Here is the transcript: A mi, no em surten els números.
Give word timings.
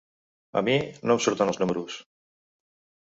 A 0.61 0.63
mi, 0.69 0.77
no 1.09 1.17
em 1.17 1.21
surten 1.27 1.53
els 1.53 1.61
números. 1.65 1.99